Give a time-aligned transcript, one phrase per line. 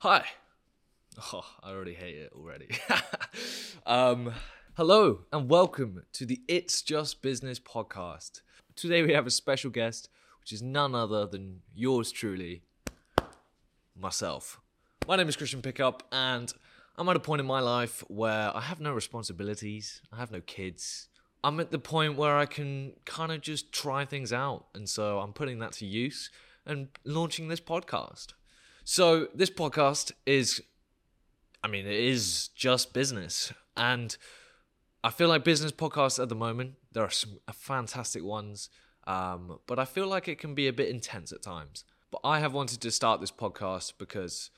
[0.00, 0.26] Hi.
[1.32, 2.68] Oh, I already hate it already.
[3.86, 4.34] um,
[4.74, 8.42] hello and welcome to the It's Just Business podcast.
[8.74, 12.60] Today we have a special guest, which is none other than yours truly,
[13.98, 14.60] myself.
[15.08, 16.52] My name is Christian Pickup, and
[16.98, 20.42] I'm at a point in my life where I have no responsibilities, I have no
[20.42, 21.08] kids.
[21.42, 25.20] I'm at the point where I can kind of just try things out, and so
[25.20, 26.30] I'm putting that to use
[26.66, 28.34] and launching this podcast.
[28.88, 30.62] So, this podcast is,
[31.60, 33.52] I mean, it is just business.
[33.76, 34.16] And
[35.02, 38.70] I feel like business podcasts at the moment, there are some fantastic ones,
[39.04, 41.82] um, but I feel like it can be a bit intense at times.
[42.12, 44.52] But I have wanted to start this podcast because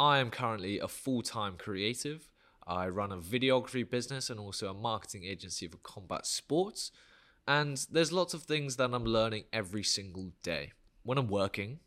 [0.00, 2.28] I am currently a full time creative.
[2.66, 6.90] I run a videography business and also a marketing agency for combat sports.
[7.46, 10.72] And there's lots of things that I'm learning every single day.
[11.04, 11.78] When I'm working,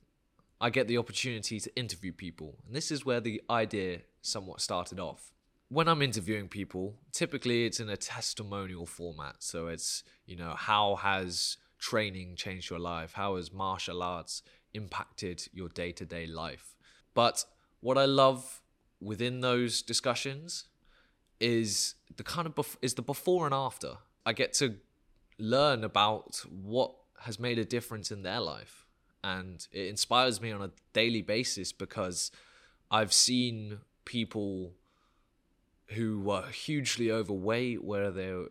[0.63, 2.55] I get the opportunity to interview people.
[2.65, 5.33] And this is where the idea somewhat started off.
[5.67, 9.35] When I'm interviewing people, typically it's in a testimonial format.
[9.39, 13.11] So it's, you know, how has training changed your life?
[13.11, 14.41] How has martial arts
[14.73, 16.77] impacted your day to day life?
[17.13, 17.43] But
[17.81, 18.61] what I love
[19.01, 20.69] within those discussions
[21.41, 23.97] is the kind of bef- is the before and after.
[24.25, 24.75] I get to
[25.37, 28.83] learn about what has made a difference in their life
[29.23, 32.31] and it inspires me on a daily basis because
[32.91, 34.73] I've seen people
[35.87, 38.47] who were hugely overweight, where they're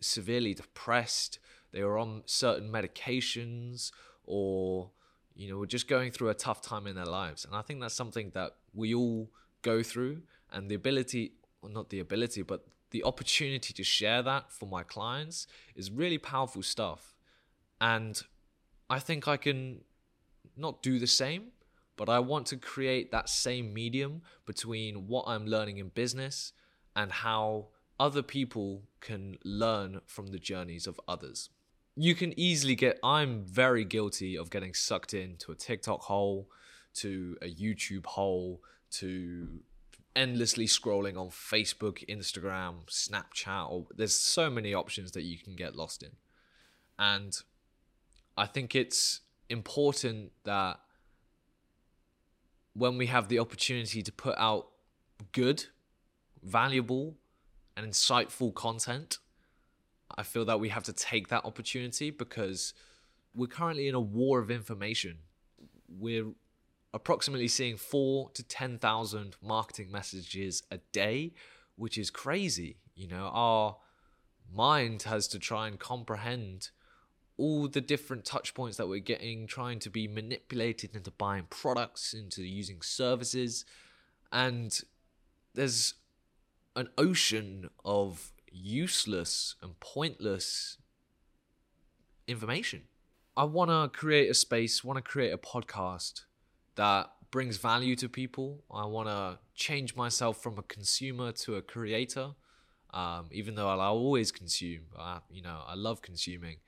[0.00, 1.38] severely depressed,
[1.72, 3.90] they were on certain medications,
[4.24, 4.90] or
[5.34, 7.44] you know, were just going through a tough time in their lives.
[7.44, 9.30] And I think that's something that we all
[9.62, 14.52] go through, and the ability, well, not the ability, but the opportunity to share that
[14.52, 17.14] for my clients is really powerful stuff.
[17.80, 18.22] And
[18.88, 19.80] I think I can
[20.56, 21.48] not do the same,
[21.96, 26.52] but I want to create that same medium between what I'm learning in business
[26.96, 31.50] and how other people can learn from the journeys of others.
[31.96, 36.48] You can easily get, I'm very guilty of getting sucked into a TikTok hole,
[36.94, 38.60] to a YouTube hole,
[38.92, 39.60] to
[40.16, 45.76] endlessly scrolling on Facebook, Instagram, Snapchat, or there's so many options that you can get
[45.76, 46.10] lost in.
[46.98, 47.36] And
[48.36, 50.80] I think it's important that
[52.74, 54.68] when we have the opportunity to put out
[55.32, 55.66] good,
[56.42, 57.16] valuable,
[57.76, 59.18] and insightful content,
[60.16, 62.74] I feel that we have to take that opportunity because
[63.34, 65.18] we're currently in a war of information.
[65.88, 66.32] We're
[66.92, 71.34] approximately seeing four to 10,000 marketing messages a day,
[71.76, 72.76] which is crazy.
[72.94, 73.76] You know, our
[74.52, 76.70] mind has to try and comprehend
[77.36, 82.14] all the different touch points that we're getting, trying to be manipulated into buying products,
[82.14, 83.64] into using services.
[84.30, 84.78] And
[85.54, 85.94] there's
[86.76, 90.78] an ocean of useless and pointless
[92.26, 92.82] information.
[93.36, 96.22] I want to create a space, want to create a podcast
[96.76, 98.62] that brings value to people.
[98.70, 102.30] I want to change myself from a consumer to a creator.
[102.92, 106.58] Um, even though I'll always consume, I, you know, I love consuming.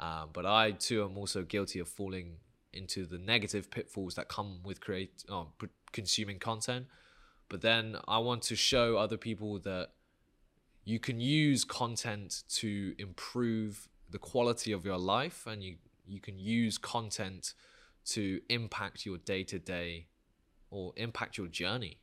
[0.00, 2.38] Um, but I too am also guilty of falling
[2.72, 5.48] into the negative pitfalls that come with create oh,
[5.92, 6.86] consuming content.
[7.48, 9.90] But then I want to show other people that
[10.84, 16.38] you can use content to improve the quality of your life, and you you can
[16.38, 17.54] use content
[18.06, 20.06] to impact your day to day
[20.70, 21.98] or impact your journey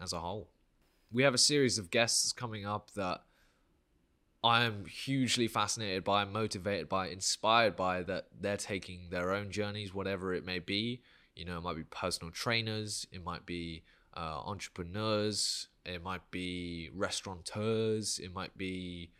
[0.00, 0.50] as a whole.
[1.12, 3.22] We have a series of guests coming up that
[4.42, 9.92] I am hugely fascinated by, motivated by, inspired by that they're taking their own journeys,
[9.92, 11.02] whatever it may be.
[11.36, 13.82] You know, it might be personal trainers, it might be
[14.16, 19.10] uh, entrepreneurs, it might be restaurateurs, it might be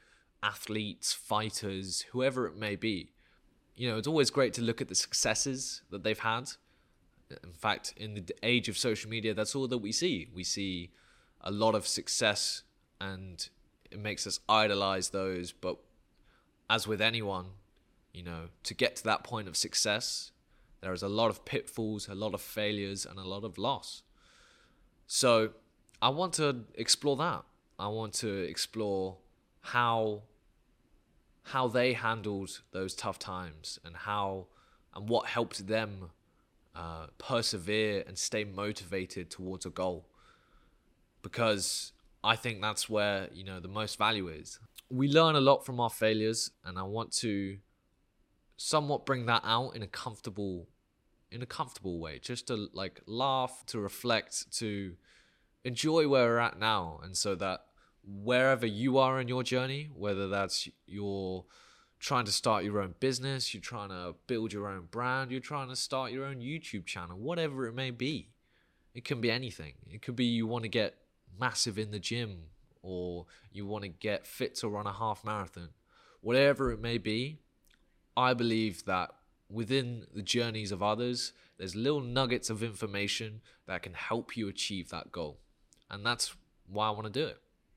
[0.43, 3.13] athletes, fighters, whoever it may be.
[3.75, 6.51] You know, it's always great to look at the successes that they've had.
[7.45, 10.29] In fact, in the age of social media, that's all that we see.
[10.35, 10.91] We see
[11.43, 12.63] a lot of success
[13.01, 13.49] and
[13.91, 15.53] it makes us idolize those.
[15.53, 15.79] But
[16.69, 17.47] as with anyone,
[18.13, 20.33] you know, to get to that point of success,
[20.81, 24.03] there is a lot of pitfalls, a lot of failures, and a lot of loss.
[25.07, 25.51] So
[26.01, 27.45] I want to explore that.
[27.79, 29.17] I want to explore
[29.63, 30.23] how
[31.43, 34.47] how they handled those tough times and how
[34.95, 36.11] and what helped them
[36.75, 40.07] uh, persevere and stay motivated towards a goal.
[41.23, 41.93] Because
[42.23, 44.59] I think that's where, you know, the most value is.
[44.91, 47.59] We learn a lot from our failures, and I want to
[48.57, 50.69] somewhat bring that out in a comfortable
[51.31, 54.97] in a comfortable way, just to like laugh, to reflect, to
[55.65, 57.01] enjoy where we're at now.
[57.03, 57.67] And so that
[58.05, 61.45] wherever you are in your journey, whether that's you're
[62.01, 65.69] trying to start your own business, you're trying to build your own brand, you're trying
[65.69, 68.31] to start your own YouTube channel, whatever it may be.
[68.95, 69.75] It can be anything.
[69.89, 70.97] It could be you want to get
[71.39, 72.45] massive in the gym
[72.83, 75.69] or you want to get fit to run a half marathon.
[76.21, 77.39] Whatever it may be,
[78.17, 79.11] I believe that
[79.49, 84.91] within the journeys of others, there's little nuggets of information that can help you achieve
[84.91, 85.41] that goal.
[85.91, 86.35] And that's
[86.67, 87.39] why I want to do it.